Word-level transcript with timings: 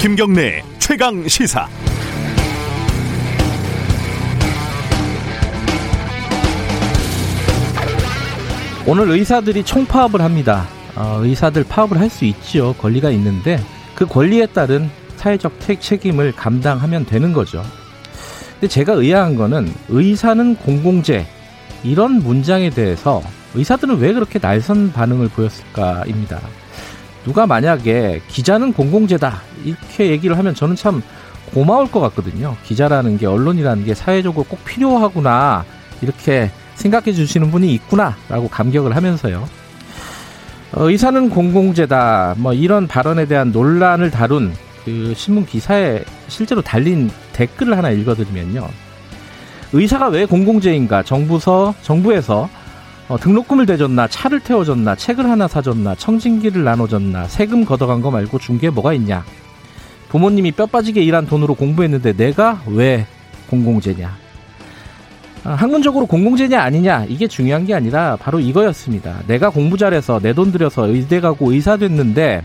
김경래 0.00 0.62
최강 0.78 1.26
시사. 1.26 1.68
오늘 8.86 9.10
의사들이 9.10 9.64
총파업을 9.64 10.20
합니다. 10.22 10.66
어, 10.94 11.18
의사들 11.22 11.64
파업을 11.64 11.98
할 12.00 12.08
수 12.08 12.24
있지요. 12.24 12.72
권리가 12.74 13.10
있는데 13.10 13.60
그 13.96 14.06
권리에 14.06 14.46
따른 14.46 14.88
사회적 15.16 15.58
책임을 15.80 16.32
감당하면 16.32 17.04
되는 17.04 17.32
거죠. 17.32 17.62
근데 18.60 18.66
제가 18.68 18.94
의아한 18.94 19.36
거는 19.36 19.72
의사는 19.88 20.56
공공재 20.56 21.26
이런 21.84 22.14
문장에 22.14 22.70
대해서 22.70 23.22
의사들은 23.54 23.98
왜 23.98 24.12
그렇게 24.12 24.40
날선 24.40 24.92
반응을 24.92 25.28
보였을까입니다. 25.28 26.40
누가 27.24 27.46
만약에 27.46 28.20
기자는 28.26 28.72
공공재다 28.72 29.42
이렇게 29.64 30.10
얘기를 30.10 30.36
하면 30.38 30.54
저는 30.54 30.74
참 30.74 31.02
고마울 31.54 31.90
것 31.90 32.00
같거든요. 32.00 32.56
기자라는 32.64 33.18
게 33.18 33.26
언론이라는 33.26 33.84
게 33.84 33.94
사회적으로 33.94 34.44
꼭 34.44 34.64
필요하구나 34.64 35.64
이렇게 36.02 36.50
생각해 36.74 37.12
주시는 37.12 37.50
분이 37.52 37.72
있구나라고 37.74 38.48
감격을 38.48 38.96
하면서요. 38.96 39.48
어, 40.72 40.90
의사는 40.90 41.30
공공재다 41.30 42.34
뭐 42.38 42.52
이런 42.52 42.88
발언에 42.88 43.26
대한 43.26 43.52
논란을 43.52 44.10
다룬 44.10 44.52
그 44.84 45.14
신문 45.16 45.46
기사에 45.46 46.02
실제로 46.26 46.60
달린 46.60 47.10
댓글을 47.38 47.76
하나 47.78 47.90
읽어드리면요. 47.90 48.68
의사가 49.72 50.08
왜 50.08 50.24
공공재인가? 50.26 51.04
정부서 51.04 51.74
정부에서 51.82 52.48
어, 53.08 53.16
등록금을 53.18 53.64
대줬나, 53.64 54.08
차를 54.08 54.40
태워줬나, 54.40 54.94
책을 54.96 55.30
하나 55.30 55.48
사줬나, 55.48 55.94
청진기를 55.94 56.62
나눠줬나, 56.64 57.26
세금 57.28 57.64
걷어간 57.64 58.02
거 58.02 58.10
말고 58.10 58.38
준 58.38 58.58
게 58.58 58.68
뭐가 58.70 58.92
있냐? 58.94 59.24
부모님이 60.10 60.52
뼈 60.52 60.66
빠지게 60.66 61.00
일한 61.02 61.26
돈으로 61.26 61.54
공부했는데 61.54 62.14
내가 62.14 62.60
왜 62.66 63.06
공공재냐? 63.48 64.14
아, 65.44 65.50
학문적으로 65.52 66.06
공공재냐 66.06 66.60
아니냐 66.60 67.06
이게 67.08 67.26
중요한 67.28 67.64
게 67.64 67.72
아니라 67.74 68.16
바로 68.16 68.40
이거였습니다. 68.40 69.20
내가 69.26 69.48
공부 69.50 69.78
잘해서 69.78 70.18
내 70.20 70.32
돈 70.34 70.50
들여서 70.52 70.88
의대 70.88 71.20
가고 71.20 71.52
의사 71.52 71.76
됐는데 71.76 72.42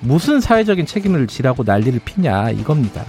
무슨 0.00 0.40
사회적인 0.40 0.86
책임을 0.86 1.26
지라고 1.28 1.64
난리를 1.64 2.00
피냐 2.04 2.50
이겁니다. 2.50 3.04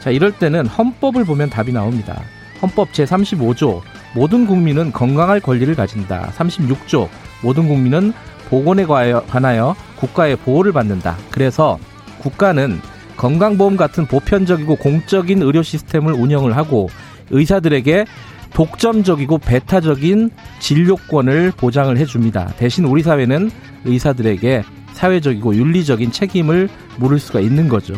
자 0.00 0.10
이럴 0.10 0.32
때는 0.32 0.66
헌법을 0.66 1.24
보면 1.24 1.50
답이 1.50 1.72
나옵니다. 1.72 2.22
헌법 2.62 2.92
제35조 2.92 3.82
모든 4.14 4.46
국민은 4.46 4.92
건강할 4.92 5.40
권리를 5.40 5.74
가진다. 5.74 6.32
36조 6.36 7.08
모든 7.42 7.68
국민은 7.68 8.12
보건에 8.48 8.84
관하여 8.84 9.76
국가의 9.96 10.36
보호를 10.36 10.72
받는다. 10.72 11.16
그래서 11.30 11.78
국가는 12.18 12.80
건강보험 13.16 13.76
같은 13.76 14.06
보편적이고 14.06 14.76
공적인 14.76 15.42
의료 15.42 15.62
시스템을 15.62 16.12
운영을 16.12 16.56
하고 16.56 16.88
의사들에게 17.30 18.06
독점적이고 18.54 19.38
배타적인 19.38 20.30
진료권을 20.60 21.52
보장을 21.56 21.96
해줍니다. 21.96 22.54
대신 22.56 22.84
우리 22.84 23.02
사회는 23.02 23.50
의사들에게 23.84 24.64
사회적이고 24.94 25.54
윤리적인 25.54 26.12
책임을 26.12 26.68
물을 26.96 27.18
수가 27.18 27.40
있는 27.40 27.68
거죠. 27.68 27.94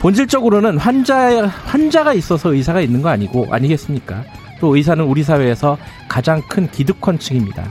본질적으로는 0.00 0.78
환자 0.78 1.46
환자가 1.46 2.14
있어서 2.14 2.54
의사가 2.54 2.80
있는 2.80 3.02
거 3.02 3.08
아니고 3.08 3.48
아니겠습니까? 3.50 4.24
또 4.60 4.76
의사는 4.76 5.02
우리 5.04 5.22
사회에서 5.22 5.78
가장 6.08 6.42
큰 6.48 6.70
기득권층입니다. 6.70 7.70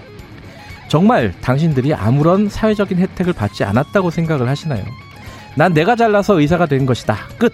정말 0.88 1.34
당신들이 1.42 1.94
아무런 1.94 2.48
사회적인 2.50 2.98
혜택을 2.98 3.34
받지 3.34 3.64
않았다고 3.64 4.10
생각을 4.10 4.48
하시나요? 4.48 4.84
난 5.56 5.74
내가 5.74 5.96
잘나서 5.96 6.40
의사가 6.40 6.66
된 6.66 6.86
것이다. 6.86 7.18
끝. 7.38 7.54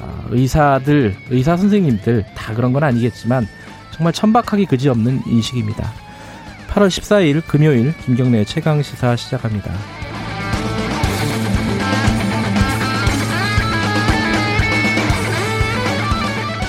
아, 0.00 0.24
의사들, 0.30 1.14
의사 1.30 1.56
선생님들 1.56 2.24
다 2.34 2.54
그런 2.54 2.72
건 2.72 2.82
아니겠지만 2.82 3.46
정말 3.92 4.12
천박하기 4.12 4.66
그지없는 4.66 5.22
인식입니다. 5.26 5.92
8월 6.70 6.88
14일 6.88 7.42
금요일 7.46 7.94
김경래 7.98 8.44
최강 8.44 8.82
시사 8.82 9.14
시작합니다. 9.14 9.70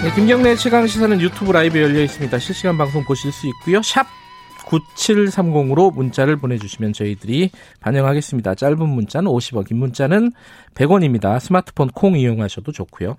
네, 0.03 0.13
김경래 0.15 0.57
최강 0.57 0.85
시사는 0.85 1.21
유튜브 1.21 1.53
라이브 1.53 1.81
열려 1.81 2.01
있습니다. 2.01 2.37
실시간 2.37 2.77
방송 2.77 3.05
보실 3.05 3.31
수 3.31 3.47
있고요. 3.47 3.81
샵 3.81 4.05
9730으로 4.65 5.95
문자를 5.95 6.35
보내주시면 6.35 6.91
저희들이 6.91 7.51
반영하겠습니다. 7.79 8.55
짧은 8.55 8.77
문자는 8.89 9.31
50원, 9.31 9.65
긴 9.65 9.77
문자는 9.77 10.33
100원입니다. 10.75 11.39
스마트폰 11.39 11.87
콩 11.87 12.17
이용하셔도 12.17 12.73
좋고요. 12.73 13.15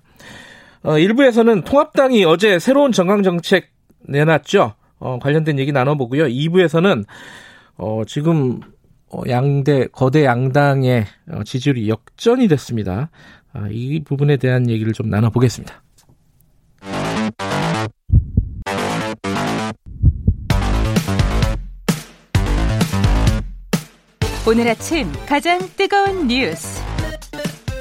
어, 0.83 0.99
일부에서는 0.99 1.63
통합당이 1.63 2.23
어제 2.23 2.59
새로운 2.59 2.91
정강정책 2.91 3.67
내놨죠. 4.01 4.75
어, 4.99 5.17
관련된 5.19 5.57
얘기 5.57 5.71
나눠보고요. 5.71 6.25
2부에서는 6.25 7.03
어, 7.77 8.03
지금 8.05 8.59
어, 9.09 9.23
양대 9.27 9.87
거대 9.87 10.23
양당의 10.23 11.05
어, 11.31 11.43
지지율이 11.43 11.89
역전이 11.89 12.47
됐습니다. 12.47 13.09
아, 13.53 13.67
이 13.71 14.03
부분에 14.03 14.37
대한 14.37 14.69
얘기를 14.69 14.93
좀 14.93 15.09
나눠보겠습니다. 15.09 15.81
오늘 24.47 24.67
아침 24.67 25.11
가장 25.27 25.59
뜨거운 25.75 26.27
뉴스 26.27 26.81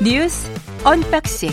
뉴스 0.02 0.50
언박싱 0.84 1.50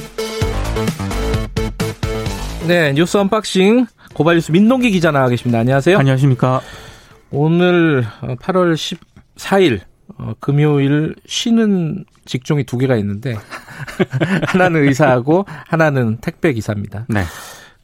네 2.68 2.94
뉴스 2.94 3.18
언박싱 3.18 3.88
고발뉴스 4.14 4.52
민동기 4.52 4.92
기자 4.92 5.12
나와 5.12 5.30
계십니다. 5.30 5.60
안녕하세요. 5.60 5.98
안녕하십니까. 5.98 6.62
오늘 7.32 8.04
8월 8.22 8.72
어, 8.74 8.98
14일 9.38 9.80
어, 10.18 10.34
금요일 10.40 11.16
쉬는 11.26 12.04
직종이 12.26 12.66
두 12.66 12.78
개가 12.78 12.98
있는데 12.98 13.36
하나는 14.48 14.84
의사하고 14.88 15.46
하나는 15.68 16.18
택배 16.22 16.52
기사입니다. 16.54 17.06
네. 17.08 17.22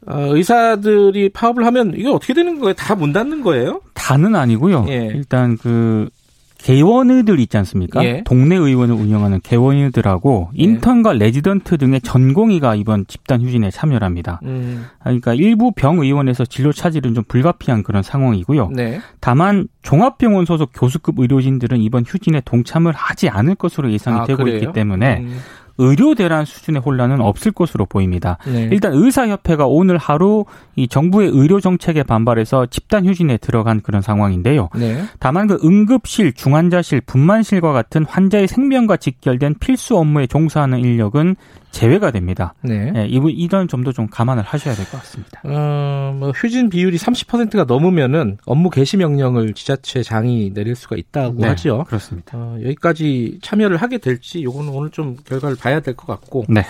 어, 0.05 0.35
의사들이 0.35 1.29
파업을 1.29 1.65
하면 1.65 1.93
이게 1.95 2.07
어떻게 2.09 2.33
되는 2.33 2.59
거예요? 2.59 2.73
다 2.73 2.95
문 2.95 3.13
닫는 3.13 3.41
거예요? 3.41 3.81
다는 3.93 4.35
아니고요. 4.35 4.85
예. 4.89 5.07
일단 5.13 5.57
그 5.57 6.09
개원의들 6.57 7.39
있지 7.39 7.57
않습니까? 7.57 8.03
예. 8.03 8.23
동네 8.25 8.55
의원을 8.55 8.95
운영하는 8.95 9.39
개원의들하고 9.41 10.49
예. 10.57 10.63
인턴과 10.63 11.13
레지던트 11.13 11.77
등의 11.77 12.01
전공의가 12.01 12.75
이번 12.75 13.05
집단 13.07 13.41
휴진에 13.41 13.71
참여를 13.71 14.05
합니다. 14.05 14.39
음. 14.43 14.85
그러니까 15.01 15.33
일부 15.33 15.71
병 15.71 15.99
의원에서 15.99 16.45
진료 16.45 16.71
차질은 16.71 17.13
좀 17.13 17.23
불가피한 17.27 17.83
그런 17.83 18.03
상황이고요. 18.03 18.69
네. 18.73 18.99
다만 19.19 19.67
종합병원 19.81 20.45
소속 20.45 20.71
교수급 20.73 21.19
의료진들은 21.19 21.79
이번 21.79 22.03
휴진에 22.05 22.41
동참을 22.43 22.91
하지 22.93 23.29
않을 23.29 23.55
것으로 23.55 23.91
예상이 23.91 24.19
아, 24.19 24.25
되고 24.25 24.43
그래요? 24.43 24.57
있기 24.57 24.73
때문에 24.73 25.19
음. 25.19 25.37
의료 25.77 26.15
대란 26.15 26.45
수준의 26.45 26.81
혼란은 26.81 27.21
없을 27.21 27.51
것으로 27.51 27.85
보입니다. 27.85 28.37
네. 28.45 28.69
일단 28.71 28.93
의사협회가 28.93 29.65
오늘 29.67 29.97
하루 29.97 30.45
이 30.75 30.87
정부의 30.87 31.29
의료 31.29 31.59
정책에 31.59 32.03
반발해서 32.03 32.67
집단 32.67 33.05
휴진에 33.05 33.37
들어간 33.37 33.81
그런 33.81 34.01
상황인데요. 34.01 34.69
네. 34.75 35.03
다만 35.19 35.47
그 35.47 35.59
응급실, 35.63 36.33
중환자실, 36.33 37.01
분만실과 37.01 37.73
같은 37.73 38.05
환자의 38.05 38.47
생명과 38.47 38.97
직결된 38.97 39.55
필수 39.59 39.97
업무에 39.97 40.27
종사하는 40.27 40.79
인력은 40.79 41.35
제외가 41.77 42.11
됩니다. 42.11 42.53
네. 42.61 42.91
네 42.91 43.07
이분 43.07 43.31
이런 43.31 43.67
점도 43.67 43.93
좀 43.93 44.07
감안을 44.07 44.43
하셔야 44.43 44.73
될 44.75 44.85
것 44.87 44.97
같습니다. 44.99 45.41
어, 45.43 46.13
뭐 46.17 46.31
휴진 46.31 46.69
비율이 46.69 46.97
30%가 46.97 47.65
넘으면은 47.65 48.37
업무 48.45 48.69
개시 48.69 48.97
명령을 48.97 49.53
지자체장이 49.53 50.53
내릴 50.53 50.75
수가 50.75 50.95
있다고 50.95 51.35
네, 51.41 51.47
하죠. 51.49 51.83
그렇습니다. 51.87 52.37
어, 52.37 52.57
여기까지 52.63 53.39
참여를 53.41 53.77
하게 53.77 53.97
될지 53.99 54.43
요거는 54.43 54.71
오늘 54.73 54.89
좀 54.89 55.15
결과를 55.25 55.55
봐야 55.55 55.79
될 55.79 55.95
것 55.95 56.07
같고. 56.07 56.45
네. 56.49 56.63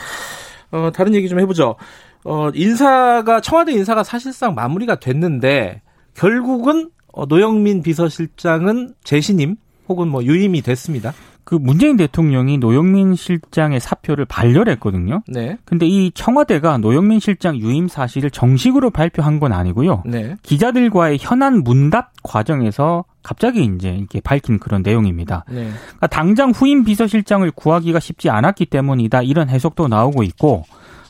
어, 0.72 0.92
다른 0.94 1.16
얘기 1.16 1.30
좀 1.30 1.40
해보죠. 1.40 1.76
어, 2.26 2.50
인사가 2.54 3.40
청와대 3.42 3.72
인사가 3.72 4.04
사실상 4.04 4.54
마무리가 4.56 5.00
됐는데 5.00 5.82
결국은 6.14 6.90
어, 7.14 7.26
노영민 7.26 7.82
비서실장은 7.84 8.94
재신임 9.04 9.56
혹은 9.88 10.10
뭐 10.10 10.24
유임이 10.24 10.62
됐습니다. 10.62 11.14
그 11.48 11.56
문재인 11.56 11.96
대통령이 11.96 12.58
노영민 12.58 13.16
실장의 13.16 13.80
사표를 13.80 14.26
반려했거든요. 14.26 15.24
네. 15.30 15.58
근데 15.64 15.86
이 15.88 16.12
청와대가 16.12 16.78
노영민 16.78 17.22
실장 17.22 17.56
유임 17.56 17.88
사실을 17.88 18.32
정식으로 18.32 18.90
발표한 18.90 19.40
건 19.40 19.54
아니고요. 19.54 20.04
네. 20.06 20.36
기자들과의 20.44 21.20
현안 21.22 21.64
문답 21.64 22.12
과정에서 22.22 23.06
갑자기 23.24 23.64
이제 23.64 23.92
이렇게 23.92 24.20
밝힌 24.20 24.60
그런 24.60 24.82
내용입니다. 24.82 25.46
네. 25.48 25.70
그러니까 25.86 26.08
당장 26.08 26.52
후임 26.52 26.84
비서실장을 26.84 27.50
구하기가 27.52 28.02
쉽지 28.02 28.30
않았기 28.30 28.66
때문이다 28.66 29.22
이런 29.22 29.48
해석도 29.48 29.88
나오고 29.88 30.24
있고 30.24 30.66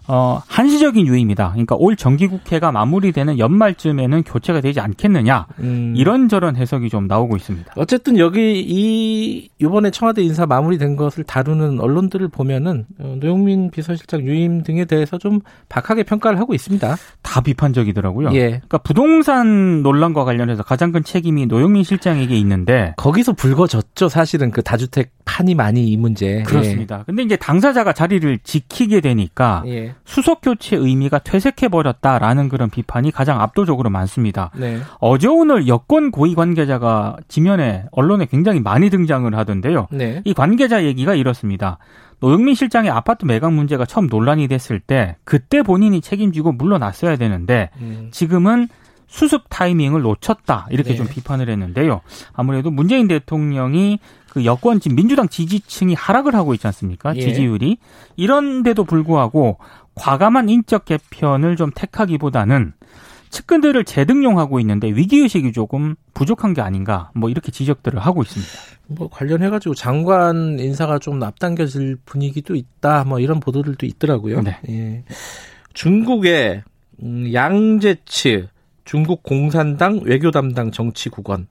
어, 0.08 0.42
한시적인 0.48 1.06
유입니다. 1.06 1.50
그러니까 1.52 1.76
올 1.76 1.96
정기국회가 1.96 2.72
마무리되는 2.72 3.40
연말쯤에는 3.40 4.24
교체가 4.24 4.62
되지 4.62 4.80
않겠느냐. 4.80 5.48
음. 5.60 5.94
이런저런 5.96 6.56
해석이 6.56 6.90
좀 6.90 7.08
나오고 7.08 7.36
있습니다. 7.36 7.74
어쨌든 7.76 8.18
여기 8.18 8.62
이 8.66 9.50
이번에 9.60 9.92
청와대 9.92 10.22
인사 10.22 10.46
마무리된 10.46 10.96
것을 10.96 11.24
다루는 11.24 11.80
언론들을 11.80 12.28
보면은 12.30 12.86
어, 13.00 13.18
노영민 13.20 13.70
비서실장 13.72 14.22
유임 14.22 14.64
등에 14.64 14.86
대해서 14.86 15.18
좀 15.18 15.42
박하게 15.70 16.04
평가를 16.04 16.40
하고 16.40 16.54
있습니다. 16.54 16.96
다 17.22 17.42
비판적이더라고요. 17.42 18.34
예. 18.34 18.48
그러니까 18.48 18.78
부동산 18.80 19.84
논란과 19.84 20.24
관련해서 20.24 20.64
가장 20.64 20.92
큰 20.92 21.04
책임이 21.04 21.48
노영민 21.48 21.84
실장에게 21.84 22.38
있는데 22.38 22.94
거기서 22.98 23.34
불거졌죠. 23.34 24.10
사실은 24.10 24.52
그 24.52 24.62
다주택 24.62 25.12
판이 25.26 25.56
많이 25.56 25.86
이 25.88 25.98
문제. 25.98 26.44
그렇습니다. 26.44 27.00
예. 27.00 27.04
근데 27.06 27.24
이제 27.24 27.36
당사자가 27.36 27.94
자리를 27.94 28.40
지키게 28.44 29.02
되니까 29.02 29.64
예. 29.68 29.94
수석 30.06 30.42
교체 30.42 30.76
의미가 30.76 31.20
퇴색해 31.20 31.68
버렸다라는 31.68 32.50
그런 32.50 32.70
비판이 32.70 33.12
가장 33.12 33.42
압도적으로 33.42 33.90
많습니다. 33.90 34.52
네. 34.56 34.80
어제 35.00 35.28
오늘 35.28 35.68
여권 35.68 36.12
고위 36.12 36.34
관계자가 36.36 37.18
지면에 37.28 37.86
언론에 37.92 38.26
굉장히 38.26 38.60
많이 38.60 38.90
등장을 38.90 39.34
하던데요. 39.36 39.88
네. 39.92 40.22
이 40.24 40.34
관계자 40.34 40.84
얘기가 40.84 41.16
이렇습니다. 41.16 41.78
노영민 42.20 42.56
실장의 42.56 42.90
아파트 42.90 43.26
매각 43.26 43.54
문제가 43.54 43.86
처음 43.86 44.08
논란이 44.08 44.48
됐을 44.48 44.80
때 44.80 45.18
그때 45.24 45.62
본인이 45.62 46.02
책임지고 46.02 46.54
물러났어야 46.54 47.16
되는데 47.16 47.70
음. 47.80 48.10
지금은 48.12 48.70
수습 49.08 49.44
타이밍을 49.50 50.02
놓쳤다 50.02 50.68
이렇게 50.70 50.92
네. 50.92 50.96
좀 50.96 51.08
비판을 51.08 51.50
했는데요. 51.50 52.02
아무래도 52.34 52.72
문재인 52.72 53.08
대통령이 53.08 54.00
그 54.38 54.46
여권 54.46 54.80
지 54.80 54.90
민주당 54.90 55.28
지지층이 55.28 55.96
하락을 55.96 56.36
하고 56.36 56.54
있지 56.54 56.68
않습니까? 56.68 57.16
예. 57.16 57.22
지지율이 57.22 57.78
이런데도 58.18 58.84
불구하고 58.84 59.58
과감한 59.96 60.48
인적 60.48 60.86
개편을 60.86 61.56
좀 61.56 61.72
택하기보다는 61.74 62.74
측근들을 63.32 63.84
재등용하고 63.84 64.60
있는데 64.60 64.90
위기의식이 64.90 65.54
조금 65.54 65.96
부족한 66.14 66.54
게 66.54 66.62
아닌가 66.62 67.10
뭐 67.16 67.32
이렇게 67.32 67.52
지적들을 67.52 68.00
하고 68.00 68.22
있습니다. 68.22 68.52
뭐 68.90 69.10
관련해 69.10 69.50
가지고 69.50 69.74
장관 69.74 70.60
인사가 70.60 71.00
좀 71.00 71.22
앞당겨질 71.24 71.98
분위기도 72.06 72.54
있다 72.54 73.06
뭐 73.06 73.20
이런 73.20 73.40
보도들도 73.40 73.88
있더라고요. 73.88 74.42
네. 74.44 74.60
예. 74.70 75.04
중국의 75.74 76.64
음, 77.02 77.34
양재츠 77.34 78.50
중국 78.86 79.24
공산당 79.24 80.02
외교 80.04 80.30
담당 80.30 80.70
정치국원 80.70 81.48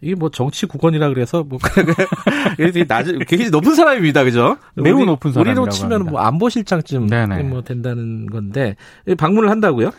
이게 0.00 0.14
뭐 0.14 0.30
정치 0.30 0.66
국원이라 0.66 1.10
그래서 1.10 1.44
뭐 1.44 1.58
되게 2.56 2.84
낮은 2.84 3.20
굉장히 3.26 3.50
높은 3.50 3.74
사람입니다, 3.74 4.24
그죠? 4.24 4.56
매우 4.74 4.96
우리, 4.96 5.06
높은 5.06 5.32
사람. 5.32 5.46
우리로 5.46 5.68
치면 5.68 6.06
뭐 6.06 6.20
안보실장쯤 6.20 7.06
네네. 7.06 7.42
뭐 7.42 7.62
된다는 7.62 8.26
건데 8.26 8.76
방문을 9.18 9.50
한다고요? 9.50 9.90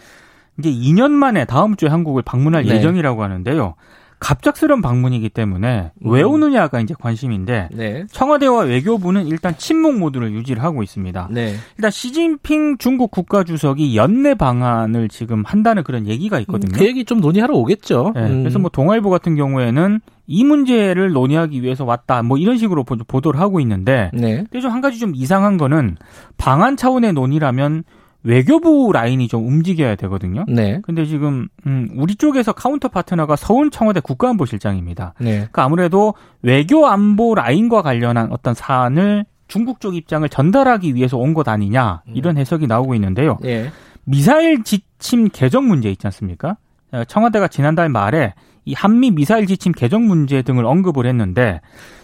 이게 0.57 0.71
2년 0.71 1.12
만에 1.12 1.45
다음 1.45 1.75
주에 1.75 1.89
한국을 1.89 2.24
방문할 2.24 2.63
네. 2.63 2.75
예정이라고 2.75 3.24
하는데요. 3.24 3.75
갑작스런 4.21 4.81
방문이기 4.83 5.29
때문에 5.29 5.91
음. 6.06 6.12
왜 6.12 6.21
오느냐가 6.21 6.79
이제 6.79 6.94
관심인데 6.97 7.69
네. 7.73 8.06
청와대와 8.12 8.62
외교부는 8.65 9.25
일단 9.27 9.57
침묵 9.57 9.97
모드를 9.97 10.31
유지를 10.31 10.63
하고 10.63 10.83
있습니다. 10.83 11.27
네. 11.31 11.56
일단 11.77 11.89
시진핑 11.91 12.77
중국 12.77 13.09
국가주석이 13.09 13.97
연내 13.97 14.35
방한을 14.35 15.09
지금 15.09 15.44
한다는 15.45 15.83
그런 15.83 16.07
얘기가 16.07 16.39
있거든요. 16.41 16.71
그 16.77 16.85
얘기 16.85 17.03
좀 17.03 17.19
논의하러 17.19 17.56
오겠죠. 17.56 18.12
네. 18.15 18.21
음. 18.21 18.44
그래서 18.44 18.59
뭐 18.59 18.69
동아일보 18.69 19.09
같은 19.09 19.35
경우에는 19.35 20.00
이 20.27 20.44
문제를 20.44 21.12
논의하기 21.12 21.62
위해서 21.63 21.83
왔다. 21.83 22.21
뭐 22.21 22.38
이런 22.38 22.57
식으로 22.57 22.83
보도를 22.83 23.39
하고 23.39 23.59
있는데 23.59 24.12
네. 24.13 24.45
근데 24.50 24.62
좀 24.62 24.71
한 24.71 24.81
가지 24.81 25.00
좀 25.00 25.13
이상한 25.15 25.57
거는 25.57 25.97
방한 26.38 26.77
차원의 26.77 27.13
논의라면 27.13 27.83
외교부 28.23 28.91
라인이 28.94 29.27
좀 29.27 29.47
움직여야 29.47 29.95
되거든요. 29.95 30.45
네. 30.47 30.79
근데 30.83 31.06
지금 31.06 31.47
음, 31.65 31.89
우리 31.95 32.15
쪽에서 32.15 32.53
counter 32.53 32.88
partner가 32.88 33.35
서훈 33.35 33.71
청와대 33.71 34.00
국가안보실장입니다. 34.00 35.13
네. 35.19 35.31
그러니까 35.31 35.63
아무래도 35.63 36.13
외교 36.41 36.88
안보 36.88 37.33
라인과 37.35 37.81
관련한 37.81 38.31
어떤 38.31 38.53
사안을 38.53 39.25
중국 39.47 39.79
쪽 39.81 39.95
입장을 39.95 40.27
전달하기 40.29 40.95
위해서 40.95 41.18
온 41.18 41.33
것 41.33 41.47
아니냐 41.47 42.03
이런 42.13 42.38
해석이 42.38 42.68
나오고 42.68 42.94
있는데요. 42.95 43.38
네. 43.41 43.69
미사일 44.03 44.63
지침 44.63 45.29
개정 45.29 45.67
문제 45.67 45.89
있지 45.89 46.06
않습니까? 46.07 46.57
어, 46.91 47.03
청와대가 47.06 47.47
지난달 47.47 47.89
말에 47.89 48.33
이 48.65 48.73
한미 48.73 49.11
미사일 49.11 49.47
지침 49.47 49.71
개정 49.71 50.07
문제 50.07 50.41
등을 50.41 50.65
언급을 50.65 51.05
했는데 51.05 51.61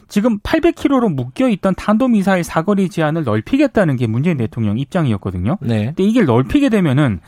지금 0.08 0.40
800km로 0.40 1.14
묶여 1.14 1.50
있던 1.50 1.76
탄도 1.76 2.08
미사일 2.08 2.44
사거리 2.44 2.90
제한을 2.90 3.24
넓히겠다는 3.24 3.98
게 3.98 4.08
문재인 4.08 4.38
대통령 4.38 4.80
입장이었거든요. 4.80 5.58
네. 5.62 5.86
근데 5.88 6.04
이게 6.04 6.24
넓히게 6.24 6.70
되면은 6.70 7.20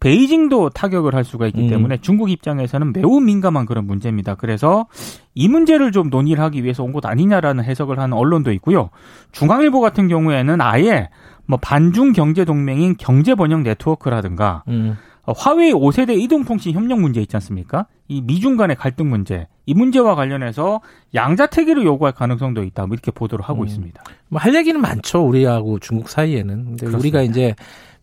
베이징도 0.00 0.70
타격을 0.70 1.14
할 1.14 1.24
수가 1.24 1.48
있기 1.48 1.62
음. 1.62 1.68
때문에 1.68 1.98
중국 2.00 2.30
입장에서는 2.30 2.92
매우 2.92 3.20
민감한 3.20 3.66
그런 3.66 3.84
문제입니다. 3.84 4.36
그래서 4.36 4.86
이 5.34 5.48
문제를 5.48 5.90
좀 5.90 6.08
논의를 6.08 6.42
하기 6.44 6.62
위해서 6.62 6.84
온것 6.84 7.04
아니냐라는 7.04 7.64
해석을 7.64 7.98
하는 7.98 8.16
언론도 8.16 8.52
있고요. 8.52 8.90
중앙일보 9.32 9.80
같은 9.80 10.06
경우에는 10.06 10.60
아예 10.60 11.10
뭐 11.46 11.58
반중 11.60 12.12
경제 12.12 12.44
동맹인 12.44 12.94
경제 12.96 13.34
번영 13.34 13.64
네트워크라든가 13.64 14.62
음. 14.68 14.96
화웨이 15.36 15.72
5세대 15.72 16.18
이동통신 16.20 16.72
협력 16.72 17.00
문제 17.00 17.20
있지 17.20 17.36
않습니까? 17.36 17.86
이 18.08 18.22
미중 18.22 18.56
간의 18.56 18.76
갈등 18.76 19.10
문제, 19.10 19.46
이 19.66 19.74
문제와 19.74 20.14
관련해서 20.14 20.80
양자택일을 21.14 21.84
요구할 21.84 22.14
가능성도 22.14 22.64
있다. 22.64 22.86
뭐 22.86 22.94
이렇게 22.94 23.10
보도를 23.10 23.44
하고 23.44 23.62
음. 23.62 23.66
있습니다. 23.66 24.02
뭐 24.28 24.40
할 24.40 24.54
얘기는 24.54 24.80
많죠. 24.80 25.26
우리하고 25.26 25.78
중국 25.78 26.08
사이에는. 26.08 26.64
근데 26.64 26.86
그렇습니다. 26.86 26.98
우리가 26.98 27.22
이제 27.22 27.54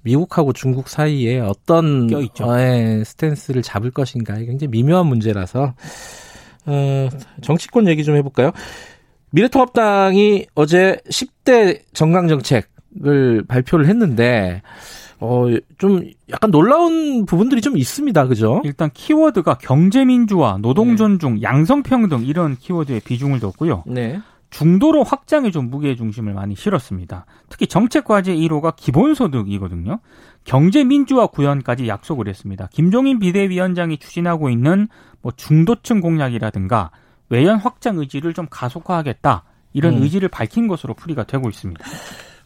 미국하고 0.03 0.53
중국 0.53 0.87
사이에 0.87 1.39
어떤 1.39 2.07
어, 2.13 2.59
예, 2.59 3.01
스탠스를 3.03 3.63
잡을 3.63 3.89
것인가 3.89 4.35
이게 4.35 4.45
굉장히 4.45 4.69
미묘한 4.69 5.07
문제라서 5.07 5.73
어, 6.67 7.09
정치권 7.41 7.87
얘기 7.87 8.03
좀 8.03 8.15
해볼까요? 8.15 8.51
미래통합당이 9.31 10.45
어제 10.53 10.97
10대 11.09 11.81
정강 11.93 12.27
정책을 12.27 13.45
발표를 13.47 13.87
했는데 13.87 14.61
어, 15.19 15.45
좀 15.77 16.01
약간 16.29 16.51
놀라운 16.51 17.25
부분들이 17.25 17.61
좀 17.61 17.77
있습니다. 17.77 18.27
그죠? 18.27 18.61
일단 18.65 18.89
키워드가 18.93 19.57
경제민주화, 19.59 20.57
노동존중, 20.61 21.35
네. 21.35 21.41
양성평등 21.41 22.25
이런 22.25 22.55
키워드에 22.57 22.99
비중을 22.99 23.39
뒀고요. 23.39 23.83
네. 23.87 24.19
중도로 24.49 25.03
확장에 25.03 25.51
좀 25.51 25.69
무게 25.69 25.95
중심을 25.95 26.33
많이 26.33 26.55
실었습니다. 26.55 27.25
특히 27.49 27.67
정책 27.67 28.05
과제 28.05 28.33
1호가 28.33 28.75
기본소득이거든요. 28.75 29.99
경제 30.45 30.83
민주화 30.83 31.27
구현까지 31.27 31.87
약속을 31.87 32.27
했습니다. 32.27 32.69
김종인 32.71 33.19
비대위원장이 33.19 33.97
추진하고 33.97 34.49
있는 34.49 34.87
뭐 35.21 35.33
중도층 35.35 35.99
공략이라든가 35.99 36.91
외연 37.29 37.57
확장 37.57 37.97
의지를 37.97 38.33
좀 38.33 38.47
가속화하겠다. 38.49 39.43
이런 39.73 39.97
음. 39.97 40.03
의지를 40.03 40.29
밝힌 40.29 40.67
것으로 40.67 40.93
풀이가 40.93 41.23
되고 41.23 41.49
있습니다. 41.49 41.83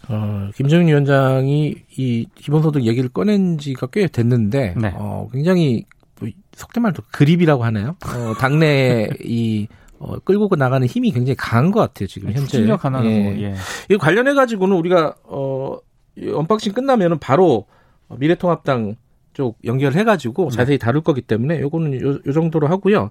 어, 0.09 0.49
김종인 0.55 0.87
위원장이 0.87 1.75
이 1.97 2.27
기본소득 2.35 2.85
얘기를 2.85 3.09
꺼낸 3.09 3.57
지가 3.57 3.87
꽤 3.87 4.07
됐는데, 4.07 4.75
네. 4.75 4.91
어, 4.95 5.27
굉장히, 5.31 5.85
뭐, 6.19 6.29
속된 6.53 6.81
말로 6.81 6.95
grip이라고 7.11 7.63
하나요? 7.63 7.95
어, 8.05 8.33
당내 8.39 9.09
이, 9.23 9.67
어, 9.99 10.17
끌고 10.19 10.55
나가는 10.55 10.85
힘이 10.87 11.11
굉장히 11.11 11.35
강한 11.35 11.71
것 11.71 11.79
같아요, 11.79 12.07
지금 12.07 12.29
현재. 12.29 12.45
추진력 12.47 12.85
하나 12.85 13.05
예. 13.05 13.23
뭐, 13.23 13.33
예. 13.41 13.55
이 13.89 13.97
관련해 13.97 14.33
가지고는 14.33 14.75
우리가, 14.77 15.15
어, 15.25 15.77
unboxing 16.33 16.73
끝나면은 16.73 17.19
바로 17.19 17.65
미래통합당 18.09 18.95
쪽 19.33 19.57
연결해 19.63 20.03
가지고 20.03 20.49
네. 20.49 20.55
자세히 20.55 20.77
다룰 20.77 21.01
거기 21.01 21.21
때문에 21.21 21.61
요거는 21.61 22.01
요, 22.01 22.19
요 22.25 22.33
정도로 22.33 22.67
하고요. 22.67 23.09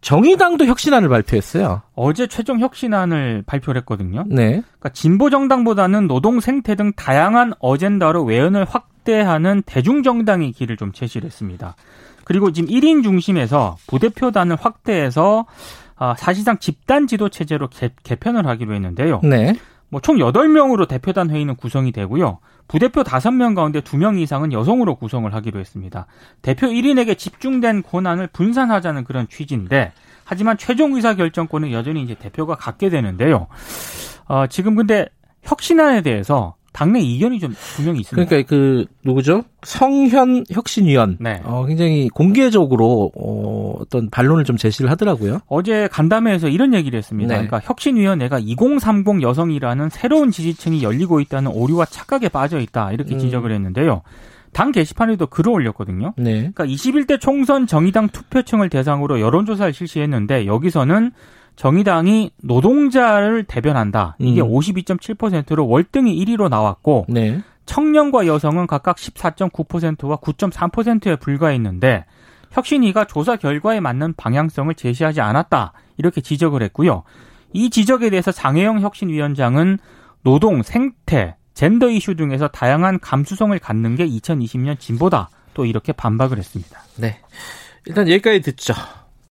정의당도 0.00 0.66
혁신안을 0.66 1.08
발표했어요. 1.08 1.82
어제 1.94 2.26
최종 2.26 2.60
혁신안을 2.60 3.44
발표를 3.46 3.80
했거든요. 3.80 4.24
네. 4.28 4.62
그러니까 4.62 4.88
진보 4.90 5.30
정당보다는 5.30 6.06
노동 6.06 6.40
생태 6.40 6.74
등 6.74 6.92
다양한 6.94 7.54
어젠다로 7.58 8.24
외연을 8.24 8.64
확대하는 8.64 9.62
대중 9.66 10.02
정당의 10.02 10.52
길을 10.52 10.76
좀 10.76 10.92
제시를 10.92 11.26
했습니다. 11.26 11.76
그리고 12.24 12.52
지금 12.52 12.68
1인 12.68 13.02
중심에서 13.02 13.76
부대표단을 13.86 14.56
확대해서 14.60 15.46
아, 15.96 16.14
사실상 16.16 16.58
집단 16.58 17.06
지도 17.06 17.28
체제로 17.28 17.68
개, 17.68 17.90
개편을 18.02 18.46
하기로 18.46 18.74
했는데요. 18.74 19.20
네. 19.22 19.54
뭐 19.94 20.00
총 20.00 20.16
8명으로 20.16 20.88
대표단 20.88 21.30
회의는 21.30 21.54
구성이 21.54 21.92
되고요. 21.92 22.38
부대표 22.66 23.04
5명 23.04 23.54
가운데 23.54 23.80
2명 23.80 24.18
이상은 24.18 24.52
여성으로 24.52 24.96
구성을 24.96 25.32
하기로 25.32 25.60
했습니다. 25.60 26.06
대표 26.42 26.66
1인에게 26.66 27.16
집중된 27.16 27.84
권한을 27.84 28.26
분산하자는 28.28 29.04
그런 29.04 29.28
취지인데 29.28 29.92
하지만 30.24 30.58
최종 30.58 30.94
의사 30.94 31.14
결정권은 31.14 31.70
여전히 31.70 32.02
이제 32.02 32.14
대표가 32.14 32.56
갖게 32.56 32.88
되는데요. 32.88 33.46
어, 34.26 34.46
지금 34.48 34.74
근데 34.74 35.06
혁신안에 35.42 36.00
대해서 36.00 36.56
당내 36.74 37.00
이견이 37.00 37.38
좀 37.38 37.54
분명히 37.76 38.00
있습니다. 38.00 38.28
그러니까 38.28 38.48
그 38.48 38.84
누구죠? 39.04 39.44
성현 39.62 40.46
혁신위원. 40.50 41.18
네. 41.20 41.40
어, 41.44 41.64
굉장히 41.66 42.08
공개적으로 42.08 43.12
어, 43.16 43.76
어떤 43.78 44.10
반론을 44.10 44.42
좀 44.44 44.56
제시를 44.56 44.90
하더라고요. 44.90 45.38
어제 45.46 45.88
간담회에서 45.90 46.48
이런 46.48 46.74
얘기를 46.74 46.98
했습니다. 46.98 47.28
네. 47.28 47.46
그러니까 47.46 47.60
혁신위원회가 47.60 48.40
2030 48.40 49.22
여성이라는 49.22 49.88
새로운 49.90 50.32
지지층이 50.32 50.82
열리고 50.82 51.20
있다는 51.20 51.52
오류와 51.52 51.84
착각에 51.86 52.28
빠져 52.28 52.58
있다 52.58 52.90
이렇게 52.90 53.14
음. 53.14 53.18
지적을 53.20 53.52
했는데요. 53.52 54.02
당 54.52 54.72
게시판에도 54.72 55.28
글을 55.28 55.52
올렸거든요. 55.52 56.14
네. 56.16 56.50
그러니까 56.52 56.66
21대 56.66 57.20
총선 57.20 57.68
정의당 57.68 58.08
투표층을 58.08 58.68
대상으로 58.68 59.20
여론조사를 59.20 59.72
실시했는데 59.72 60.46
여기서는 60.46 61.12
정의당이 61.56 62.32
노동자를 62.42 63.44
대변한다. 63.44 64.16
이게 64.18 64.40
음. 64.40 64.48
52.7%로 64.48 65.68
월등히 65.68 66.24
1위로 66.24 66.48
나왔고 66.48 67.06
네. 67.08 67.40
청년과 67.66 68.26
여성은 68.26 68.66
각각 68.66 68.96
14.9%와 68.96 70.16
9.3%에 70.16 71.16
불과했는데 71.16 72.04
혁신위가 72.50 73.06
조사 73.06 73.36
결과에 73.36 73.80
맞는 73.80 74.14
방향성을 74.14 74.74
제시하지 74.74 75.20
않았다. 75.20 75.72
이렇게 75.96 76.20
지적을 76.20 76.62
했고요. 76.62 77.02
이 77.52 77.70
지적에 77.70 78.10
대해서 78.10 78.32
장혜영 78.32 78.80
혁신위원장은 78.80 79.78
노동, 80.22 80.62
생태, 80.62 81.36
젠더 81.54 81.88
이슈 81.90 82.16
등에서 82.16 82.48
다양한 82.48 82.98
감수성을 83.00 83.56
갖는 83.58 83.96
게 83.96 84.06
2020년 84.06 84.78
진보다. 84.78 85.30
또 85.54 85.64
이렇게 85.64 85.92
반박을 85.92 86.38
했습니다. 86.38 86.80
네. 86.96 87.20
일단 87.86 88.08
여기까지 88.08 88.40
듣죠. 88.40 88.74